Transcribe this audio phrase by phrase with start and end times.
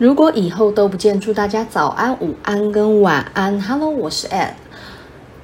[0.00, 3.60] 如果以后都不见，祝大家早安、午安跟晚安。
[3.60, 4.52] Hello，我是 Ed。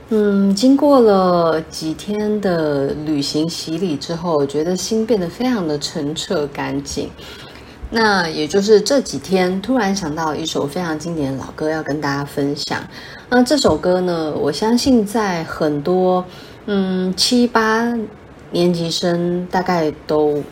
[0.09, 7.11] 嗯，经过了几天的旅行洗礼之后，我觉得心变得非常的澄澈干净。
[7.91, 12.83] 那也就是这几天突然想到一首非常经典的老歌要跟大家分享。
[13.29, 16.25] 那这首歌呢，我相信在很多
[16.65, 17.95] 嗯七八
[18.53, 20.43] 年级生大概都。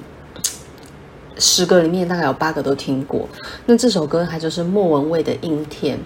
[1.39, 3.29] 十个里面大概有八个都听过，
[3.67, 5.99] 那这首歌它就是莫文蔚的《阴天》。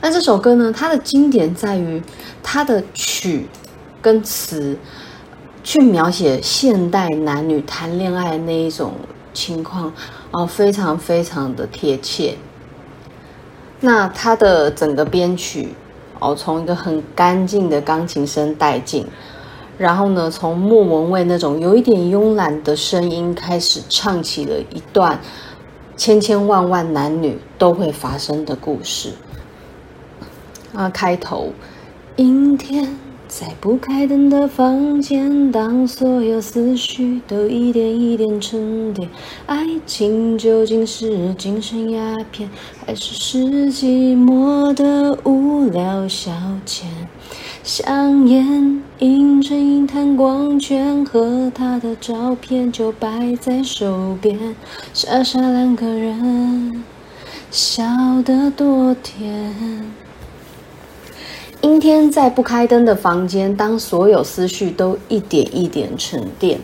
[0.00, 2.02] 那这首歌呢，它的经典在于
[2.42, 3.46] 它的曲
[4.00, 4.76] 跟词，
[5.62, 8.94] 去描写现代男女谈恋爱那一种
[9.34, 9.92] 情况，
[10.30, 12.36] 哦，非常非常的贴切。
[13.80, 15.74] 那它的整个编曲，
[16.18, 19.06] 哦，从一个很干净的钢琴声带进。
[19.78, 25.18] 然后呢，从莫文蔚那种有一点慵懒的声音开始唱起了一段
[25.96, 29.12] 千千万万男女都会发生的故事。
[30.74, 31.52] 啊，开头，
[32.16, 32.98] 阴天。
[33.28, 39.06] 在不开灯的房间，当所有思绪都一点一点沉淀，
[39.44, 42.48] 爱情究竟是精神鸦片，
[42.86, 43.38] 还是是
[43.70, 46.32] 寂寞的无聊消
[46.64, 46.84] 遣？
[47.68, 54.56] 香烟映成一滩光圈，和他的照片就摆在手边，
[54.94, 56.82] 傻傻两个人，
[57.50, 57.84] 笑
[58.24, 59.84] 得多甜。
[61.60, 66.58] 阴天，在不开灯的房间，当所有思绪都一点一点沉淀，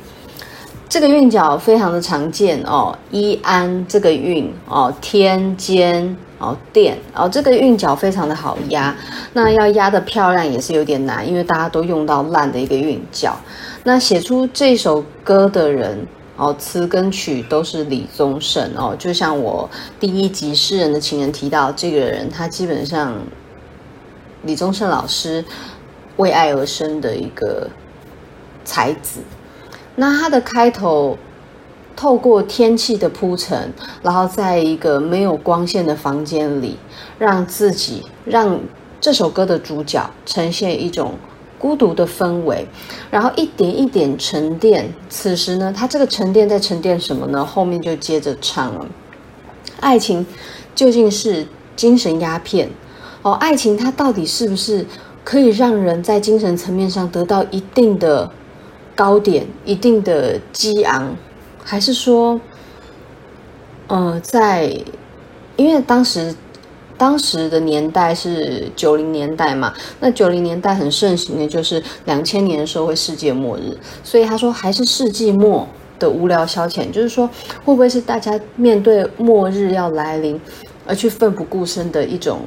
[0.95, 2.97] 这个韵脚非常的常见哦。
[3.11, 8.95] 一安这个韵哦，天间哦，电哦，这个韵脚非常的好压。
[9.33, 13.37] 那要压得漂亮也是有点难，因为大家都用到烂的一个韵脚。
[13.83, 18.95] 那写出这首歌的人哦，词跟曲都是李宗盛哦。
[18.97, 23.13] 就像我第一集诗人的情人提到这个人，他基本上。
[24.45, 25.45] 李宗盛老师
[26.19, 27.67] 为爱而生的一个
[28.63, 29.21] 才子，
[29.97, 31.17] 那它的开头
[31.97, 33.73] 透过天气的铺陈，
[34.03, 36.77] 然后在一个没有光线的房间里，
[37.19, 38.59] 让自己让
[39.01, 41.15] 这首歌的主角呈现一种
[41.59, 42.67] 孤独的氛围，
[43.11, 44.93] 然后一点一点沉淀。
[45.09, 47.45] 此时呢，他这个沉淀在沉淀什么呢？
[47.45, 48.87] 后面就接着唱了，
[49.81, 50.27] 爱情
[50.75, 52.69] 究竟是精神鸦片？
[53.23, 54.85] 哦，爱情它到底是不是
[55.23, 58.31] 可以让人在精神层面上得到一定的
[58.95, 61.17] 高点、一定的激昂，
[61.65, 62.41] 还是说，
[63.89, 64.73] 呃，在
[65.57, 66.35] 因为当时
[66.97, 75.67] 当时的年代是九零年代嘛，那九零年代很盛行的就是两千年的时候会世界末日，所以他说还是世纪末
[75.99, 77.27] 的无聊消遣，就是说
[77.65, 80.41] 会不会是大家面对末日要来临
[80.87, 82.41] 而去奋不顾身的一种。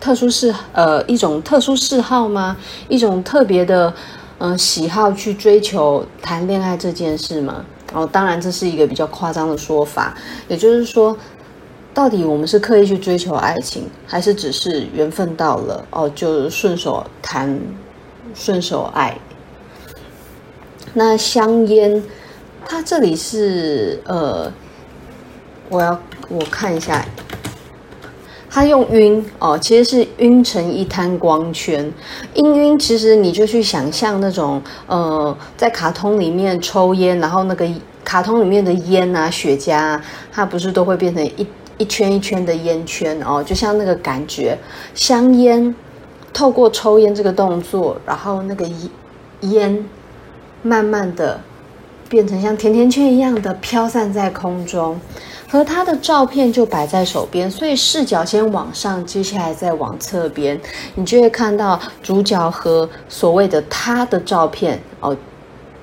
[0.00, 2.54] 特殊嗜呃一种特殊嗜好吗？
[2.88, 3.90] 一种特别的、
[4.38, 7.64] 呃、喜好去追求谈恋爱这件事吗？
[7.92, 10.14] 哦，当然这是一个比较夸张的说法。
[10.48, 11.16] 也就是说，
[11.94, 17.58] 到底我们是刻意去追求爱情，还是只是缘分到了哦就顺手谈，
[18.34, 19.16] 顺手爱？
[20.92, 22.02] 那香烟，
[22.66, 24.52] 它这里是呃，
[25.68, 27.04] 我要我看一下。
[28.54, 31.92] 它用晕哦，其实是晕成一滩光圈。
[32.34, 37.68] 晕晕，其实你就去想象那种呃，在卡通里面抽烟，然后那个
[38.04, 40.00] 卡通里面的烟啊、雪茄，
[40.30, 41.44] 它不是都会变成一
[41.78, 44.56] 一圈一圈的烟圈哦，就像那个感觉。
[44.94, 45.74] 香烟
[46.32, 48.64] 透过抽烟这个动作，然后那个
[49.40, 49.84] 烟
[50.62, 51.40] 慢慢的
[52.08, 54.96] 变成像甜甜圈一样的飘散在空中。
[55.48, 60.60] 和他的照片就摆在手边，所以视角先往上，接下来再往侧边，
[60.96, 65.16] 你就会看到主角和所谓的他的照片哦，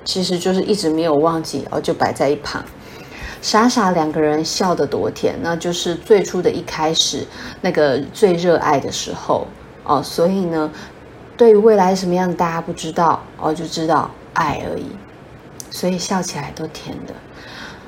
[0.03, 2.61] 其实就是一直没有忘记哦，就摆在一旁，
[3.41, 7.25] 傻傻两个人笑得多甜，那就是最初的一开始
[7.61, 9.47] 那个最热爱的时候
[9.85, 10.69] 哦，所以呢，
[11.37, 14.87] 对于未来什么样大家不知道哦，就知道爱而已，
[15.69, 17.13] 所以笑起来都甜的。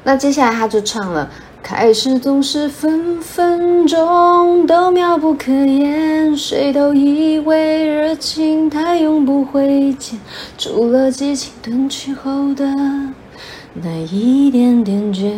[0.05, 1.29] 那接下来他就唱了。
[1.63, 10.19] 开始总是分分钟都妙不可言，谁都以为热情它永不会减，
[10.57, 12.65] 除了激情褪去后的
[13.74, 15.31] 那一点点倦。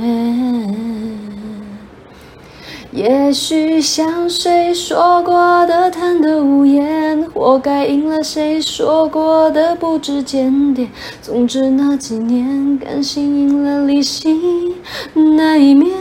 [2.92, 7.05] 也许像谁说过的贪得无厌，
[7.36, 10.90] 我该赢了谁说过的不知检点
[11.22, 14.74] 总之那几年感性赢了理性
[15.14, 15.92] 那一面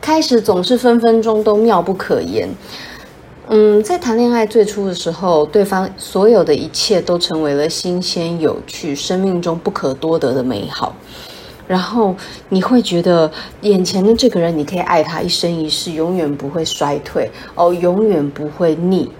[0.00, 2.48] 开始总是分分钟都妙不可言。
[3.48, 10.96] 嗯在谈恋爱最初的时候对方所有的一切都成为了新鲜有趣生命中不可多得的美好。
[11.72, 12.14] 然后
[12.50, 13.32] 你会觉得
[13.62, 19.10] 眼前的这个人，你可以爱他一生一世，永远不会衰退哦，永远不会腻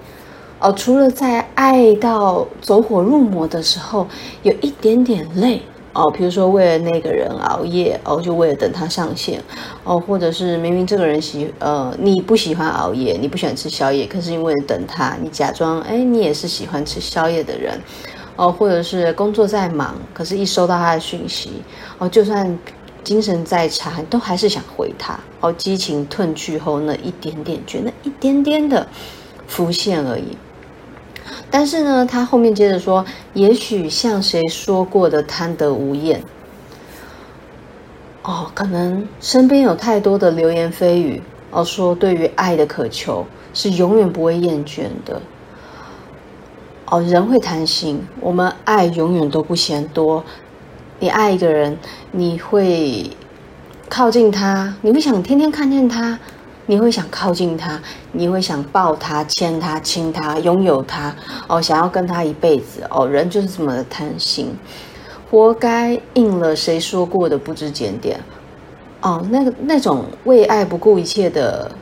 [0.58, 0.70] 哦。
[0.70, 4.06] 除了在爱到走火入魔的时候，
[4.42, 5.62] 有一点点累。
[5.94, 9.42] 哦，比如说为了那个人熬夜，哦，就为了等他上线，
[9.84, 17.78] 哦，或者是明明这个人喜，呃，你不喜欢熬夜，你不喜欢吃宵夜，可是因为等他，你假装，哎，你也是喜欢吃宵夜的人，
[18.42, 21.62] 哦，或者是工作再忙，可是一收到他的讯息，
[21.98, 22.58] 哦，就算
[23.04, 28.84] 精神再差，都还是想回他，哦，激情褪去后那一点点，觉得一点点的
[29.46, 30.36] 浮现而已。
[31.52, 36.20] 但是呢，他后面接着说：“也许像谁说过的贪得无厌。”
[38.24, 41.22] 哦，可能身边有太多的流言蜚语
[41.52, 43.24] 哦，说对于爱的渴求
[43.54, 45.22] 是永远不会厌倦的。
[46.92, 50.22] 哦，人会贪心，我们爱永远都不嫌多。
[51.00, 51.78] 你爱一个人，
[52.10, 53.08] 你会
[53.88, 56.18] 靠近他，你会想天天看见他。
[56.66, 57.80] 你会想靠近他，
[58.12, 61.12] 你会想抱他、牵他、亲他、拥有他，
[61.48, 64.54] 哦，想要跟他一辈子，哦，人就是这么的贪心，
[65.28, 68.20] 活该应了谁说过的不知检点，
[69.00, 71.72] 哦，那个那种为爱不顾一切的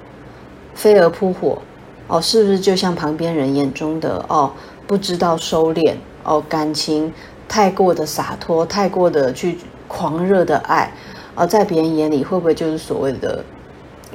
[0.75, 1.61] 飞蛾扑火，
[2.07, 4.51] 哦，是不是就像旁边人眼中的哦，
[4.91, 5.95] 不知道收敛，
[6.25, 7.13] 哦，感情
[7.47, 9.57] 太过的洒脱，太过的去
[9.87, 10.93] 狂热的爱，
[11.37, 13.45] 哦，在别人眼里会不会就是所谓的？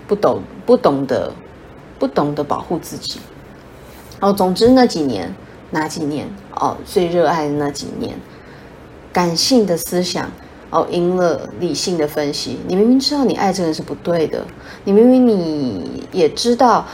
[0.05, 1.31] 不懂，不懂得，
[1.97, 3.21] 不懂得保护自己。
[4.19, 5.33] 哦，总之那几年，
[5.71, 6.27] 哪几年？
[6.59, 8.13] 哦，最热爱的那几年，
[9.13, 10.29] 感性的思想
[10.71, 12.59] 哦赢了理性的分析。
[12.67, 14.45] 你明明知道你爱这个人是不对的，
[14.83, 16.85] 你明明你也知道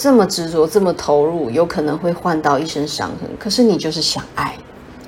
[0.00, 3.28] 这么执着、这么投入，有可能会换到一身伤痕。
[3.38, 4.56] 可是你就是想爱，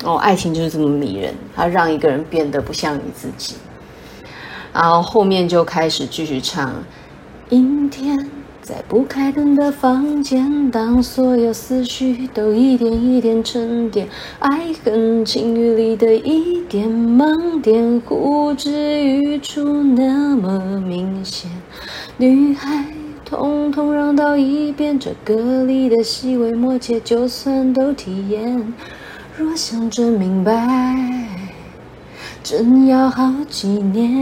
[0.03, 3.55] 哦，爱情就是这么迷人，它让一个人变得不像你自己。
[4.71, 6.71] 然后后面就开始继续唱。
[7.49, 8.29] 阴天，
[8.61, 14.07] 在不开灯的房间，当所有思绪都一点一点沉淀，
[14.37, 21.49] 爱恨情欲里的一点盲点，呼之欲出那么明显。
[22.17, 22.85] 女孩，
[23.35, 28.71] 统统让到一边，这歌里的细微末节，就算都体验。
[29.35, 30.67] 若想真明白，
[32.43, 34.21] 真要好几年。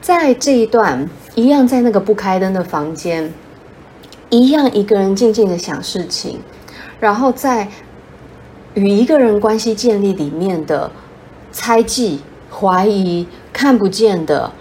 [0.00, 3.34] 在这一段，一样在那个不开灯的房间，
[4.30, 6.38] 一样一个人静静的想事情，
[7.00, 7.66] 然后在
[8.76, 10.90] 与一个人关系建立里面的
[11.50, 12.20] 猜忌、
[12.50, 14.52] 怀疑、看不见的，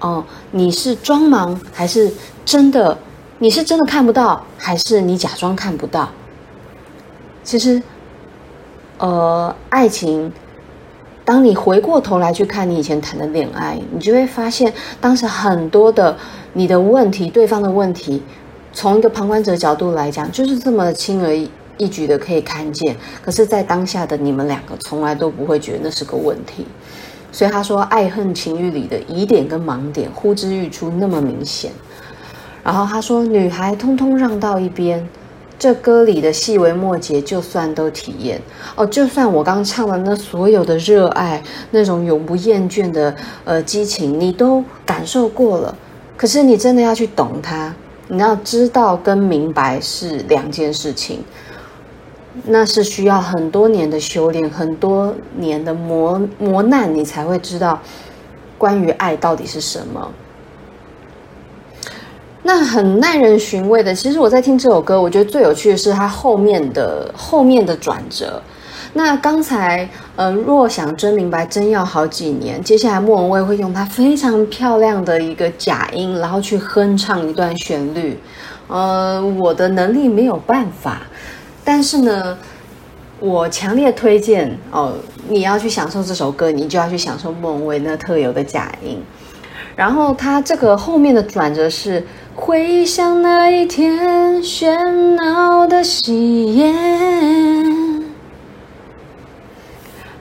[0.00, 2.10] 哦，你是装忙还是
[2.44, 2.98] 真的？
[3.38, 6.08] 你是真的看不到，还是你假装看不到？
[7.44, 7.80] 其实，
[8.98, 10.32] 呃，爱情。
[11.24, 16.16] 当你回过头来去看你以前谈的恋爱，你就会发现，当时很多的
[16.54, 18.20] 你的问题，对方的问题，
[18.72, 21.32] 从一个旁观者角度来讲，就是这么轻而
[21.80, 22.94] 一举的可以看见。
[23.24, 26.64] 可是，在当下的你们两个，从来都不会觉得那是个问题。
[27.32, 31.72] 所以他说，爱恨情欲里的疑点跟盲点，呼之欲出，那么明显。
[32.62, 35.08] 然后他说，女孩通通让到一边。
[35.58, 38.40] 这歌里的细微末节，就算都体验
[38.76, 45.76] 哦，就算我刚唱的那所有的热爱，那种永不厌倦的呃激情，你都感受过了。
[46.16, 47.74] 可是你真的要去懂它，
[48.08, 51.22] 你要知道跟明白是两件事情，
[52.46, 57.80] 那是需要很多年的修炼，很多年的磨磨难，你才会知道
[58.56, 60.10] 关于爱到底是什么。
[62.42, 68.42] 那很耐人寻味的，其实我在听这首歌，我觉得最有趣的是它后面的后面的转折。
[68.92, 72.60] 那刚才，呃，若想真明白，真要好几年。
[72.64, 78.18] 接下来莫文蔚会用她非常漂亮的一个假音，然后去哼唱一段旋律。
[78.66, 81.02] 呃，我的能力没有办法，
[81.64, 82.36] 但是呢，
[83.18, 84.94] 我强烈推荐哦，
[85.28, 89.02] 你要去享受这首歌，你就要去享受莫文蔚那特有的假音。
[89.76, 92.04] 然后它这个后面的转折是。
[92.36, 96.74] 回想那一天喧闹的喜宴，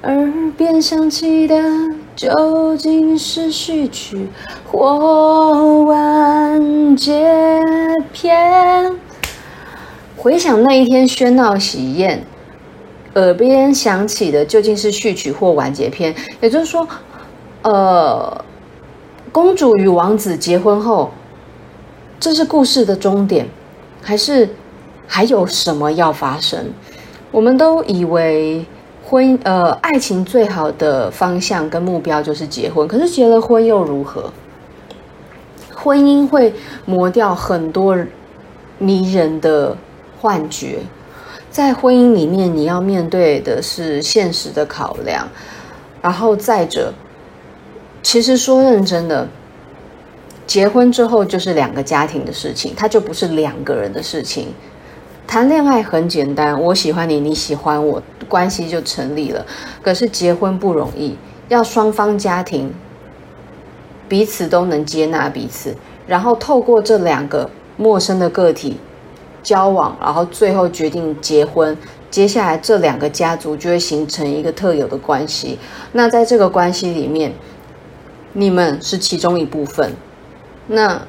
[0.01, 1.55] 耳边响起的
[2.17, 4.27] 究竟是序曲
[4.69, 7.61] 或完结
[8.11, 8.93] 篇？
[10.21, 12.21] 回想那一天喧闹喜宴，
[13.15, 16.13] 耳边响起的究竟是序曲或完结篇？
[16.41, 16.85] 也就是说，
[17.61, 18.43] 呃，
[19.31, 21.09] 公主与王子结婚后，
[22.19, 23.47] 这是故事的终点，
[24.01, 24.49] 还是
[25.07, 26.65] 还有什么要发生？
[27.31, 28.65] 我们都以为
[29.05, 34.29] 婚呃爱情最好的方向跟目标就是结婚，可是结了婚又如何？
[35.73, 37.97] 婚姻会磨掉很多
[38.79, 39.77] 迷人的
[40.19, 40.79] 幻觉，
[41.49, 45.27] 在婚姻里面，你要面对的是现实的考量，
[46.01, 46.93] 然后再者，
[48.03, 49.27] 其实说认真的，
[50.45, 54.49] 结婚之后就是两个家庭的事情，它就不是两个人的事情。
[55.25, 59.45] 谈恋爱很简单，我喜欢你，你喜欢我，关系就成立了。
[59.81, 61.15] 可是结婚不容易，
[61.47, 62.73] 要双方家庭
[64.07, 65.75] 彼此都能接纳彼此，
[66.07, 68.79] 然后透过这两个陌生的个体
[69.41, 71.77] 交往，然后最后决定结婚。
[72.09, 75.59] 接下来这两个家族就会形成一个特有的关系。
[75.91, 77.31] 那在这个关系里面，
[78.33, 79.93] 你们是其中一部分，
[80.67, 80.99] 那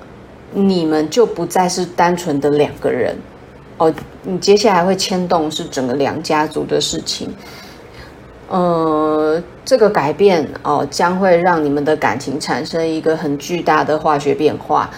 [0.52, 3.16] 你们就不再是单纯的两个人。
[3.78, 3.90] 哦，
[4.24, 7.34] 你接下来会牵动是整个两家族的事情，
[8.48, 14.90] 呃，这个改变哦，将会让你们的感情产生一个很巨大的化学变化。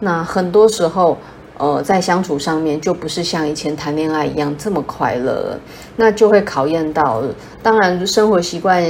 [0.00, 1.16] 那很多时候，
[1.58, 5.58] 呃，在相处上面就不是像以前谈恋爱一样这么快乐，
[5.96, 7.22] 那就会考验到，
[7.62, 8.82] 当然生活习惯，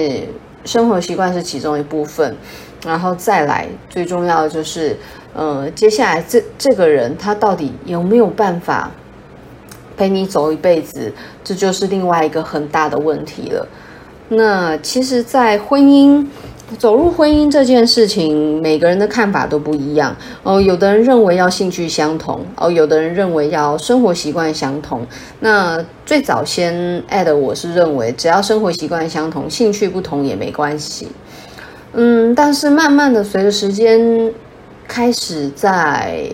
[0.65, 2.37] 生活习惯是其中一部分，
[2.85, 4.97] 然后再来最重要的就是，
[5.35, 8.91] 呃，接下来这这个人他到底有没有办法？
[9.97, 11.13] 陪你走一辈子，
[11.45, 13.65] 这就是另外一个很大的问题了。
[14.29, 16.27] 那其实，在婚姻
[16.79, 20.61] 走入婚姻这件事情，每个人的看法都不一样哦。
[20.61, 25.07] 有的人认为要兴趣相同哦，有的人认为要生活习惯相同。
[25.41, 26.75] 那最早先
[27.11, 31.09] add 我是认为，只要生活习惯相同，兴趣不同也没关系。
[31.93, 34.33] 嗯，但是慢慢的随着时间
[34.87, 36.31] 开始在。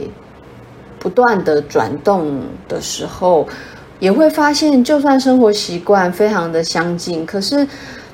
[1.02, 3.48] 不断的转动的时候，
[4.00, 7.66] 也会发现，就算生活习惯非常的相近，可是，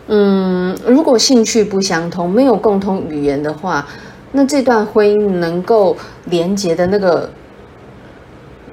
[0.06, 0.55] 嗯，
[0.86, 3.84] 如果兴趣不相通，没有共同语言的话，
[4.30, 7.28] 那这段婚姻能够连接的那个，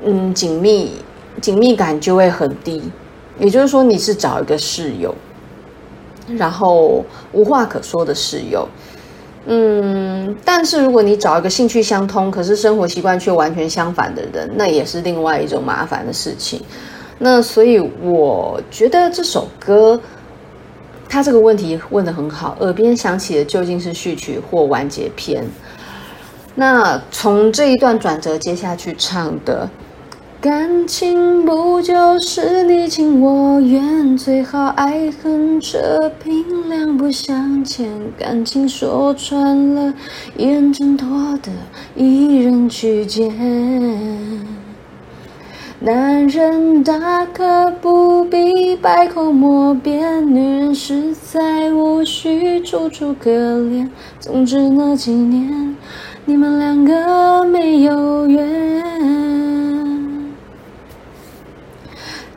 [0.05, 0.91] 嗯，紧密
[1.41, 2.83] 紧密感就会很低。
[3.39, 5.13] 也就是说，你是找一个室友，
[6.37, 8.67] 然后无话可说的室友。
[9.47, 16.61] 嗯，但是如果你找一个兴趣相通，可是生活习惯却完全相反的人，那也是另外一种麻烦的事情。
[17.17, 19.99] 那所以我觉得这首歌，
[21.13, 25.45] 他这个问题问得很好，耳边响起的究竟是序曲或完结篇？
[26.55, 29.69] 那从这一段转折接下去唱的。
[30.41, 35.77] 感情不就是你情我愿，最好爱恨扯
[36.23, 37.87] 平，两不相欠。
[38.17, 39.93] 感情说穿了，
[40.35, 41.07] 一人挣脱
[41.43, 41.51] 的，
[41.95, 43.31] 一人去捡。
[45.85, 53.89] 男人大可不必百口莫辩，女人实在无需楚楚可怜。
[54.17, 55.75] 总之那几年，
[56.23, 58.63] 你们两个没有缘。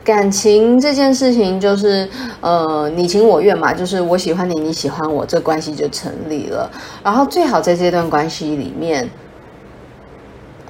[0.03, 2.09] 感情这件事情就是，
[2.41, 6.69] 呃，你情我愿嘛，就是我喜欢你，你喜欢我，这关系就成立了。
[7.01, 9.09] 然后最好在这段关系里面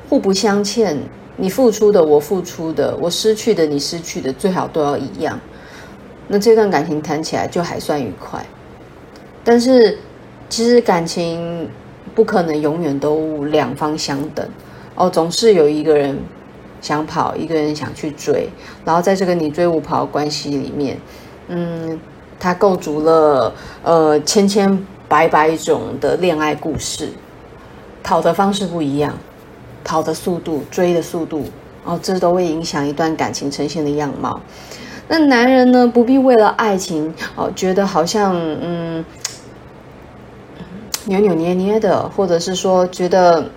[0.07, 0.95] 互不相欠，
[1.37, 5.39] 你付出的我付出的，我失去的你失去的，最好都要一样。
[6.27, 8.45] 那这段感情谈起来就还算愉快。
[9.45, 9.97] 但是
[10.49, 11.69] 其实感情
[12.13, 14.45] 不可能永远都两方相等
[14.95, 16.19] 哦，总是有一个人。
[16.79, 18.47] 想跑，一个人想去追，
[18.85, 20.95] 然后在这个你追我跑的关系里面，
[21.47, 21.99] 嗯，
[22.39, 23.51] 它构筑了
[23.81, 27.09] 呃千千百百种的恋爱故事，
[28.03, 29.11] 跑的方式不一样，
[29.87, 31.45] 跑的速度、追的速度，
[31.83, 34.39] 哦，这都会影响一段感情呈现的样貌。
[35.07, 39.03] 那男人呢，不必为了爱情哦，觉得好像嗯
[41.05, 43.49] 扭扭捏捏的，或者是说觉得。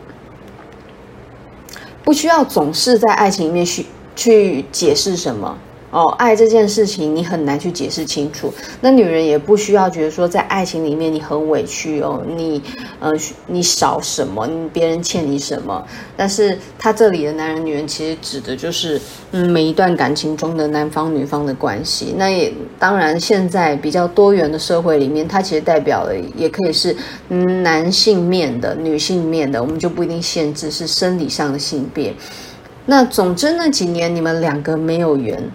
[2.03, 5.57] 不需要总是在爱情里面去去解释什么。
[5.91, 8.53] 哦，爱这件事情你很难去解释清楚。
[8.81, 12.63] 那女人也不需要觉得说在爱情里面你很委屈哦，你
[13.01, 13.11] 呃
[13.49, 15.85] 你少什么，你别人欠你什么。
[16.17, 19.01] 但是他这里的男人女人其实指的就是
[19.33, 22.15] 嗯每一段感情中的男方女方的关系。
[22.17, 26.95] 那也当然现在比较多元的社会里面，它其实代表了也可以是
[27.29, 32.15] 男性面的、女性面的，我们就不一定限制是生理上的性别。
[32.87, 35.51] 那总之那几年你们两个没有缘。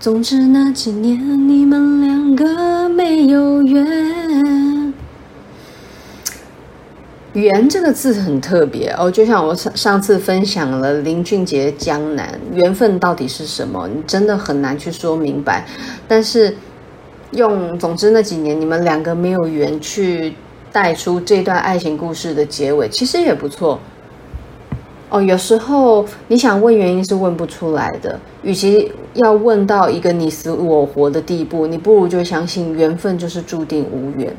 [0.00, 4.94] 总之那几年你们两个没有缘。
[7.32, 13.88] 缘这个字很特别哦，就像我上上次分享了林俊杰《江南》，缘分到底是什么？
[13.88, 15.66] 你真的很难去说明白。
[16.06, 16.56] 但是
[17.32, 20.32] 用总之那几年你们两个没有缘去
[20.72, 23.80] 带出这段爱情故事的结尾，其实也不错。
[25.10, 34.30] 哦，有时候你想问原因是问不出来的，与其要问到一个你死我活的地步，你不如就相信缘分就是注定无缘。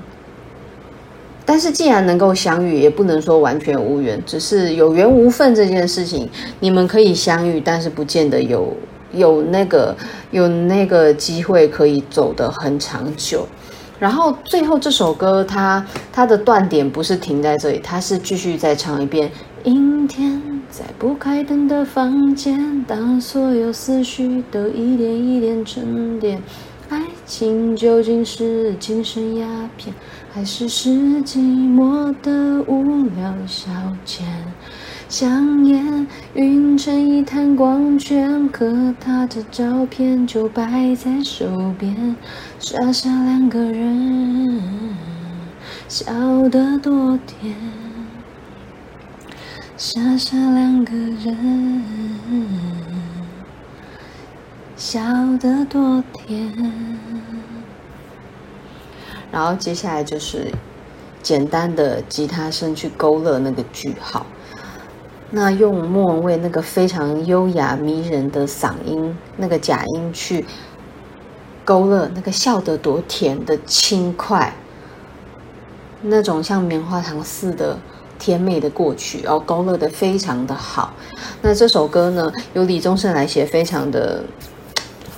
[1.44, 8.72] 但是既然能够相遇，也不能说完全无缘，只是有缘无分这件事情，你们可以相遇，但是不见得有
[9.12, 9.96] 有那个
[10.30, 13.48] 有那个机会可以走得很长久。
[13.98, 15.84] 然后最后这首歌它，
[16.14, 19.32] 它它的断点不是停在这里，它是继续再唱一遍。
[19.64, 20.42] 阴天，
[20.80, 26.42] 在不开灯的房间，当所有思绪都一点一点沉淀，
[26.88, 29.94] 爱情究竟是精神鸦片？
[30.32, 30.90] 还是是
[31.24, 33.70] 寂寞的无聊消
[34.06, 34.22] 遣，
[35.10, 42.16] 香烟晕成一滩光圈，和他的照片就摆在手边，
[42.58, 44.96] 傻傻两个人，
[45.90, 46.06] 笑
[46.48, 47.54] 得多甜，
[49.82, 51.38] 傻傻两个人，
[54.76, 55.02] 笑
[55.40, 56.54] 得多甜。
[59.32, 60.52] 然后接下来就是
[61.24, 64.26] 简单的吉他声去勾勒那个句号，
[65.30, 70.46] 那用莫文蔚那个非常优雅迷人的嗓音，那个假音去
[71.64, 74.54] 勾勒那个笑得多甜的轻快，
[76.02, 77.80] 那种像棉花糖似的
[78.20, 80.94] 甜美的过去，哦，勾勒的非常的好。
[81.42, 84.22] 那这首歌呢，由李宗盛来写，非常的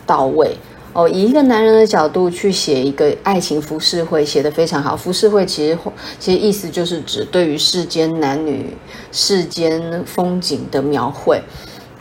[0.06, 0.56] 到位。
[0.94, 4.96] 哦，以一个男人的角度去写一个爱情浮世绘，写的非常好。
[4.96, 5.78] 浮世绘其实
[6.20, 8.76] 其实意思就是指对于世间男女、
[9.10, 11.42] 世间风景的描绘。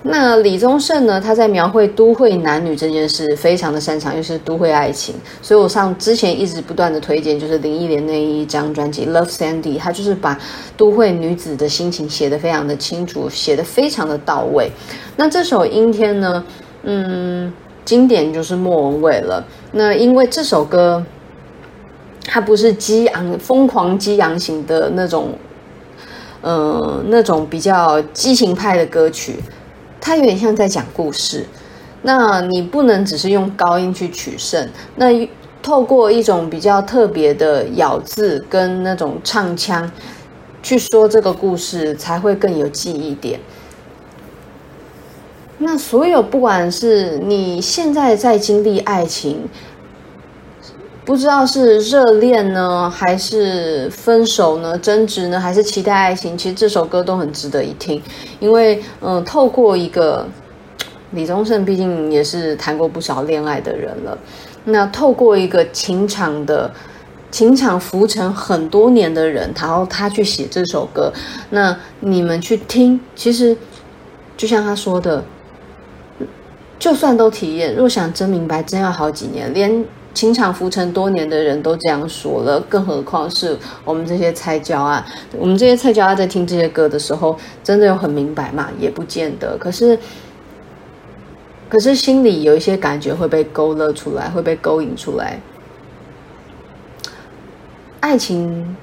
[0.03, 5.15] 那李宗盛呢，他在描绘都会男女这件事非常的擅长，又是都会爱情。
[5.43, 10.39] 所以我上之前一直不断的推荐，就是林忆莲那一张专辑《Love Sandy》，他就是把
[10.77, 14.71] 都会女子的心情写得非常的清楚，写得非常的到位。
[15.17, 16.45] 那这首《阴天》呢，
[16.85, 17.53] 嗯。
[17.83, 19.45] 经典就是莫文蔚了。
[19.73, 21.03] 那因为这首歌，
[22.25, 25.31] 它不是激昂、疯狂激昂型的那种，
[26.41, 29.37] 呃，那种比较激情派的歌曲，
[30.01, 31.45] 它有点像在讲故事。
[32.03, 35.29] 那你不能只是用高音去取胜，那
[35.63, 39.91] 透过一种比较特别的咬字跟那种唱腔
[40.63, 43.39] 去说这个故事，才会更有记忆点。
[45.59, 49.47] 那所有，不管是你现在在经历爱情，
[51.05, 58.01] 不知道是热恋呢，还是分手呢，争执呢，还是期待爱情，其实这首歌都很值得一听。
[58.39, 60.27] 因为，嗯，透过一个
[61.13, 64.17] 李宗盛，毕竟也是谈过不少恋爱的人了。
[64.65, 66.71] 那透过一个情场的
[67.31, 71.13] 情场浮沉很多年的人，然后他去写这首歌，
[71.49, 73.57] 那你们去听，其实
[74.37, 75.25] 就像他说的。
[76.79, 79.53] 就算都体验，若想真明白，真要好几年。
[79.53, 85.07] 连情场浮沉多年的人都这样说了，更何况是我们这些菜鸟啊？
[85.38, 88.68] 我们这些菜鸟啊，在听这些歌的时候，真的有很明白吗？
[88.79, 89.57] 也不见得。
[89.59, 89.99] 可是，
[91.68, 95.40] 可是心里有一些感觉会被勾勒出来，会被勾引出来。
[98.01, 98.77] 爱情。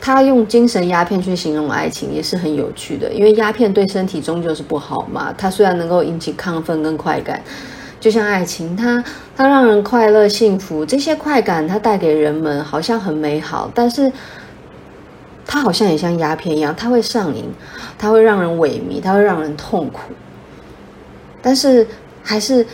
[0.00, 5.32] 他用精神鸦片去形容爱情也是很有趣的，因为鸦片对身体终究是不好嘛。
[5.38, 7.42] 它虽然能够引起亢奋跟快感，
[8.04, 9.02] 就像爱情，它
[9.34, 14.12] 它让人快乐幸福，这些快感它带给人们好像很美好，但是
[15.46, 17.46] 它好像也像鸦片一样，它会上瘾，
[17.96, 20.12] 它会让人萎靡，它会让人痛苦。
[21.40, 21.86] 但是
[22.22, 22.66] 还是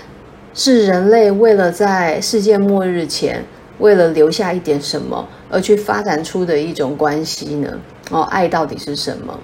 [0.53, 3.45] 是人类为了在世界末日前，
[3.79, 5.25] 为了留下一点什么。
[5.49, 7.79] 而去发展出的一种关系呢？
[8.11, 9.38] 哦，爱到底是什么？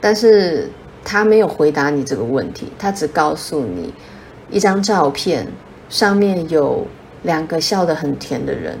[0.00, 0.70] 但是
[1.04, 3.92] 他没有回答你这个问题，他只告诉你
[4.50, 5.46] 一张照片，
[5.88, 6.86] 上面有
[7.22, 8.78] 两个笑得很甜的人，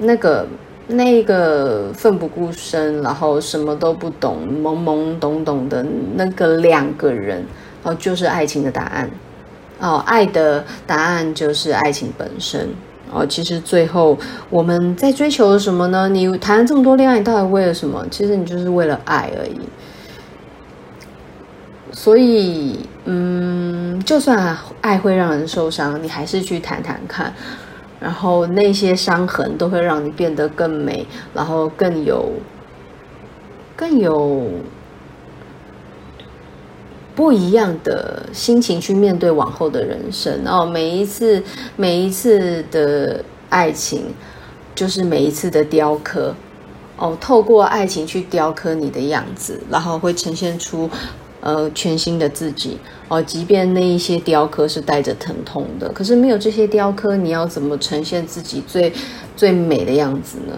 [0.00, 0.46] 那个
[0.88, 5.84] 那个奋不顾身，然后什么都不懂，懵懵懂懂的
[6.16, 7.44] 那个两个人，
[7.82, 9.10] 哦，就是爱情的答案。
[9.80, 12.68] 哦，爱的答案就是爱情本身。
[13.10, 14.18] 哦，其实最后
[14.50, 16.08] 我们在追求什么呢？
[16.08, 18.04] 你谈了这么多恋爱，你到底为了什么？
[18.10, 19.60] 其实你就是为了爱而已。
[22.00, 27.34] 所以，嗯，就算爱会让人受伤，你还是去谈谈看，
[27.98, 32.30] 然后那些伤痕都会让你变得更美，然后更有
[33.74, 34.48] 更有
[37.16, 40.46] 不一样的心情去面对往后的人生。
[40.46, 41.42] 哦每一次
[41.74, 44.14] 每一次的爱情，
[44.72, 46.32] 就是每一次的雕刻。
[46.96, 50.88] 哦，透过爱情去雕刻你的样子，然后会呈现出。
[51.40, 58.92] 呃，全新的自己哦，即便那一些雕刻是带着疼痛的，可是没有这些雕刻，你要怎么呈现自己最
[59.36, 60.54] 最美的样子呢？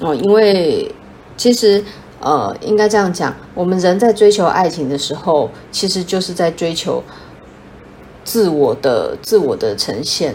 [0.00, 0.92] 哦，因为
[1.36, 1.82] 其实
[2.20, 7.02] 呃，应该这样讲，我们人在追求爱情的时候，其实就是在追求
[8.24, 10.34] 自我的自我的呈现。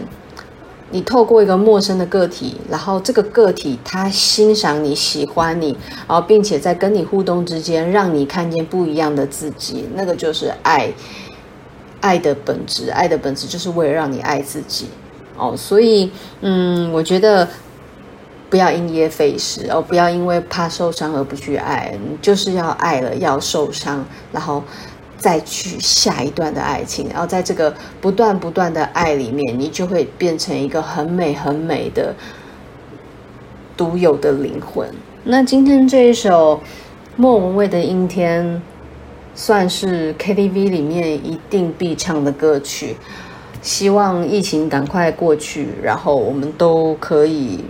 [0.92, 5.76] 你透过一个陌生的个体，然后这个个体他欣赏你、喜欢你，
[6.06, 10.92] 然后并且在跟你互动之间，让你看见不一样的自己，那个就是爱，
[12.00, 12.90] 爱的本质。
[12.90, 14.86] 爱的本质就是为了让你爱自己
[15.36, 15.56] 哦。
[15.56, 17.48] 所以，嗯，我觉得
[18.50, 24.62] 不要因噎废食哦，不要因为怕受伤而不去爱，你就是要爱了，要受伤，然后。
[25.22, 32.12] 再去下一段的爱情，然后在这个不断不断的爱里面，你就会变成一个很美很美的
[33.76, 34.92] 独有的灵魂。
[35.22, 36.60] 那今天这一首
[37.14, 38.44] 莫文蔚的《阴天》，
[39.36, 42.96] 算是 KTV 里面一定必唱的歌曲。
[43.62, 47.60] 希望疫情赶快过去，然后我们都可以。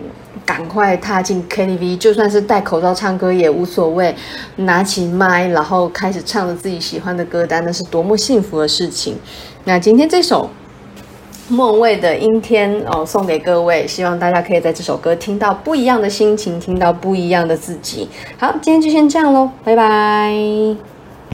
[0.44, 4.14] 赶快踏进 KTV，就算是戴口罩唱歌也无所谓。
[4.56, 9.16] 拿起麦，然后开始唱着自己喜欢的歌单，那是多么幸福的事情。
[9.64, 10.48] 那今天这首
[11.48, 18.08] 莫文蔚的《阴天》哦，送给各位，希望大家可以在这首歌听到不一样的心情，听到不一样的自己。
[18.38, 20.91] 好，今天就先这样喽，拜拜。